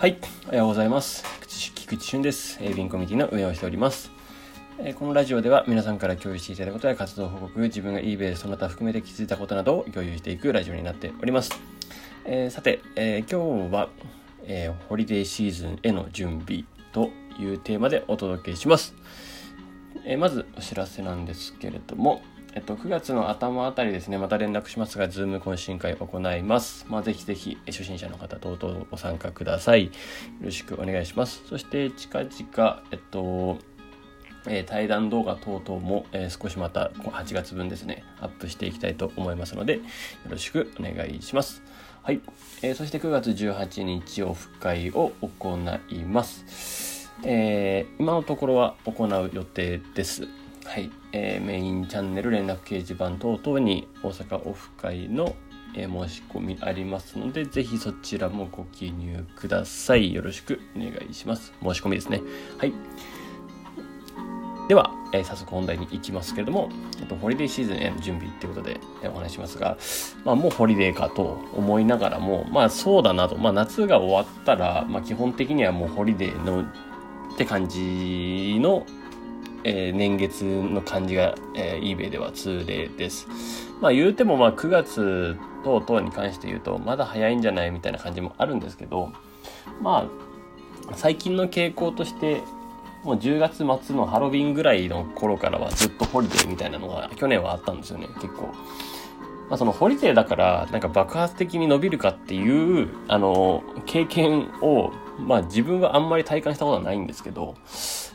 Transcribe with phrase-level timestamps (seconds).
[0.00, 0.16] はい、
[0.46, 1.22] おはようございます。
[1.46, 2.58] 菊池俊です。
[2.62, 4.10] eBay コミュニティの運営をしております。
[4.78, 11.52] えこのラジオでは皆さんから共有していただくことや活動報告、自分が eBay その他含めて気づいたことなどを共有していくラジオになっております。
[12.24, 13.90] えー、さて、えー、今日は、
[14.44, 18.94] え、ホリデーシーズンへの準備というテーマでお届けします。
[20.06, 22.22] えまずお知らせなんですけれども、
[22.52, 26.84] えっと、9月の頭あたりですね、また連絡しますが、 Zoom 懇親会行います。
[26.88, 29.84] まあ、ぜひぜひ、初心者の方、等々ご参加ください。
[29.84, 29.90] よ
[30.42, 31.44] ろしくお願いします。
[31.48, 33.58] そして、近々、えっと、
[34.48, 39.82] えー、対談動画等々も、えー、少しまた8月分ですね、アップしていきたいと思いますので、よ
[40.28, 41.62] ろしくお願いします。
[42.02, 42.20] はい。
[42.62, 45.56] えー、そして9月18日、オフ会を行
[45.88, 47.12] います。
[47.22, 50.39] え、今のところは行う予定です。
[50.70, 55.34] はい、えー、メインチャンネル連絡掲示板等々に大阪オフ会の、
[55.74, 60.14] えー、申し込みありますので、ぜひそちらもご記入ください。
[60.14, 61.52] よろしくお願いします。
[61.60, 62.22] 申し込みですね。
[62.56, 62.72] はい。
[64.68, 66.68] では、えー、早速本題に行きますけれども、
[67.00, 69.76] えっと、ホリデーシーズンへの準備っていうことで、えお話しますが、
[70.24, 78.86] まあ、もうホリデーかと思いながらも、まあそうだなと、まあ夏が終わったら、まあ基本的にはもうホリデーのって感じの
[79.64, 83.26] えー、年月の感じが、えー、eBay では通例です。
[83.80, 89.12] まあ言うてもまあ9月等々に関して言うとまだ早いんじゃないみたいな感じもあるんですけど、
[89.82, 90.08] ま
[90.90, 92.42] あ最近の傾向として
[93.04, 98.48] もう10月末のハロウィンぐらいの頃からはずっとホリデーみたいなのが去年はあったんですよね、結構。
[99.48, 104.92] まあそのホリデーだからなんか爆発的に伸びるかっていう、あの、経験を
[105.26, 107.54] まあ自分はあんまり体感したことはないんですけど、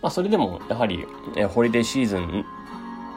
[0.00, 2.44] まあそれでもやはり、えホリデーシーズン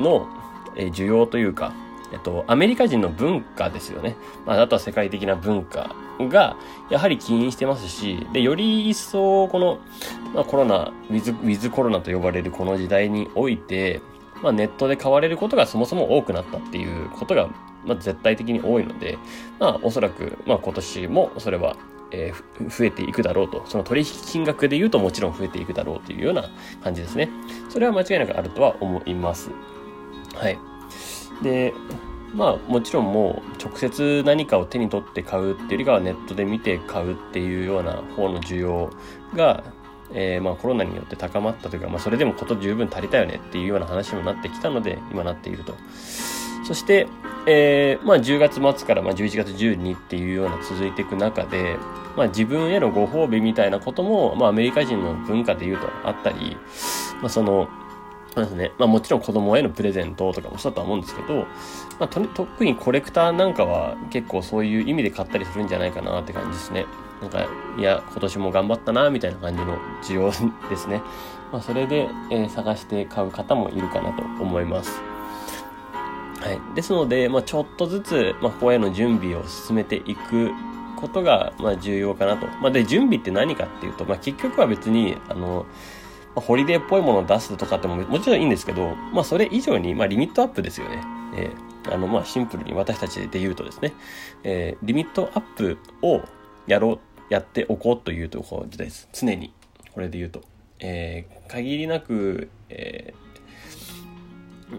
[0.00, 0.28] の、
[0.76, 1.72] え需要というか、
[2.12, 4.16] えっと、アメリカ人の文化ですよね。
[4.46, 6.56] まあ、あとは世界的な文化が、
[6.88, 9.78] やはり起因してますし、で、より一層、この、
[10.34, 14.00] まあ、コロナ、ウィズ、ウィズコロナと呼ばれるこの時代において、
[14.42, 17.48] まあ、ネットで買われることがそもそも多くなったっていうことが、
[17.84, 19.18] まあ、絶対的に多いので、
[19.58, 21.76] まあ、おそらく、まあ、今年もそれは
[22.10, 23.62] えー、増えていくだろうと。
[23.66, 26.44] その取引金額で言うともちろん増えていくだろうというような
[26.82, 27.28] 感じですね。
[27.68, 29.50] それは間違いなくあるとは思います。
[30.34, 30.58] はい。
[31.42, 31.74] で、
[32.34, 38.90] まあもちろんもう直接何かを手に取って買うっていうよりかはネットで見て買うっていうような方の需要
[39.34, 39.64] が、
[40.12, 45.74] えー、まあコロナによって高まったというか、まあそれでもこと十分足りたよねっていうような話にもなってきたので、今なっていると。
[46.64, 47.06] そして、
[47.50, 51.78] えー、まあ10月末からま11月12っていうような続いていく中で、
[52.14, 56.58] まあ自分へのご褒美みたいなことも、まあアメリカ人の文化で言うとあったり、
[57.22, 57.70] まあその、
[58.34, 58.72] そうですね。
[58.76, 61.46] まあもちろん子供へのプレゼントとかもそうだと思うんですけど、
[61.98, 66.84] まあと特にコレクターなんかは結構そういう意味で買ったりするんじゃないかなって感じですね。
[67.22, 67.48] なんか、
[67.78, 70.30] いや、今年も頑張ったな、みたいな感じの需要
[70.68, 71.00] ですね。
[71.50, 75.07] まあそれで、えー、探して買う方もいるかなと思います。
[76.48, 76.60] はい。
[76.74, 80.50] ですので、まあ、ちょっとずつ、まあ、ここへの準備を進めていく
[80.96, 82.46] ことが、まあ、重要かなと。
[82.62, 85.66] まあ、で、準備って何かっていうと、まあ、結局は別に、あの、
[86.34, 91.02] まあ、ホリデーっぽいものを出すとかってももちろんいいんですけど、まあ、それ以上に、まあ、リミットアップですよね。
[91.36, 93.92] えー、あの、まあ、シンプルに私たちで言うとですね、
[94.42, 96.22] えー、リミットアップを
[96.66, 96.98] やろう、
[97.28, 99.06] やっておこうというところです。
[99.12, 99.52] 常に。
[99.92, 100.40] これで言うと。
[100.80, 103.27] えー、限りなく、えー、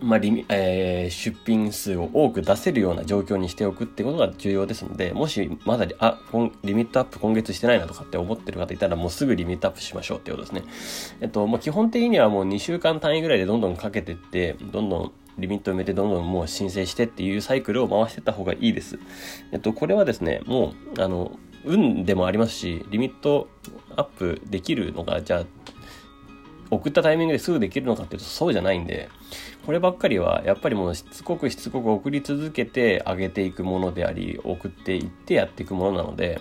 [0.00, 6.20] まあリえー、出品数を多く出せるような状況にしておくってことが重要ですので、もしまだあ
[6.62, 10.62] リミットアップ今月してないなとかって思ってる方いたらもうすぐリミットアップしましょうってことですね。
[11.20, 18.98] えっと、まあ、基本的にはもう2週間単位ぐらいでどんどんかけてって、どんどんリミット埋めてどんどんもう申請してっていうサイクルを回してった方がいいです。
[19.52, 23.48] えっと、これはですね、もう、あの、運でもありますし、リミット
[23.96, 25.44] アップできるのが、じゃあ、
[26.70, 29.08] 送ったタイミングですぐできるのかっていうとそうじゃないんで、
[29.68, 36.40] こればっかりはやっぱりもうしつこくしつこく送り続けて上げていくものであり、送っていってやっていくものなので、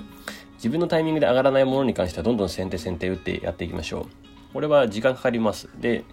[0.53, 4.26] 自分のタイミングで上がらないものに関してはどんどん先手先手打ってやっていきましょう。
[4.53, 5.69] これは時間かかります。
[5.79, 6.03] で、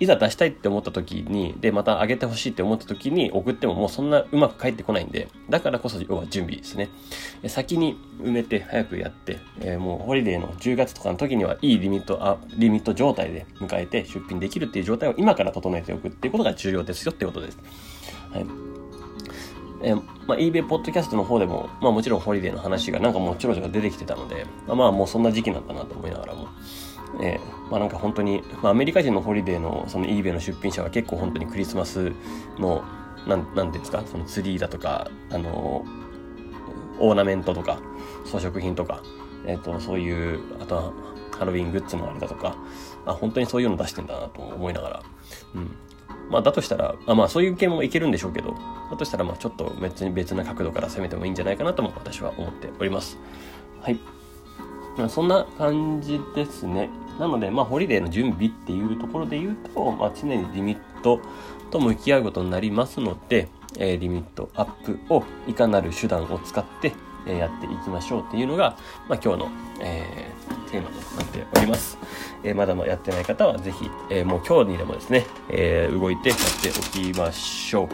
[0.00, 6.88] いざ出したいって思った時に、で、また上げてほしいって思った時に送ってももうそんなうまく返ってこないんで、だからこそ要は準備ですね。
[7.48, 17.58] 先に埋めて早くやって、えー、もうホリデーの10月とかの時にはいいリミット、あ、リミット状態で迎えて出品できるっていう状態を今から整えておくっていうことが重要ですよってことです。
[18.32, 18.67] はい。
[19.82, 26.48] えー、まあ、eBay ポッドキャストの方でも、まあもちろんホリデーの話がなんかもうちょろちょろ出てきてたので、まあもうそんな時期なんだなと思いながらも、
[27.22, 32.12] えー、まあなんか本当に、まあ、アメリカ人のホリデーのその eBay の出品者は結構本当にクリスマス
[32.58, 32.84] の
[33.26, 35.84] なんなんですかそのツリーだとかあの
[36.98, 37.80] オーナメントとか
[38.24, 39.02] 装飾品とか、
[39.46, 40.92] えっ、と、そういう、あとは、
[41.38, 42.56] ハロウィングッズのあれだとか、
[43.06, 45.02] あ、本当にそういうの出してんだなと思いながら、
[45.54, 45.70] うん。
[46.30, 48.54] まあ、だとしたら、あまあ、そういう系もいけるんでしょうけど、
[48.90, 53.18] だとしたら、まあ、ちょっと別に別な角度から攻めてもいいんじゃないかなとも私は思っております。
[53.80, 53.98] はい。
[54.96, 56.90] まあ、そんな感じですね。
[57.18, 61.20] なので、まあ、ホリデーの準備っていうところで言うと、まあ、常にリミット
[61.70, 63.48] と向き合うことになりますので、
[63.78, 66.92] えー、リミットアップをいかなる手段を使って、
[67.26, 68.76] え、やっていきましょうっていうのが、
[69.08, 69.50] まあ、今日の、
[69.80, 71.98] えー、テーマとなっております。
[72.42, 77.88] えー、まだまだやってない方はぜひ、えー、もう今日にでもですね、え、動いてやっておきましょう。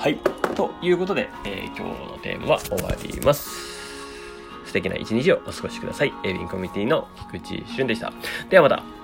[0.00, 0.18] はい。
[0.54, 3.74] ということで、え、今日のテーマは終わります。
[4.66, 6.12] 素敵な一日をお過ごしください。
[6.24, 8.12] エビンコミュニティの菊池俊でした。
[8.50, 9.03] ではまた。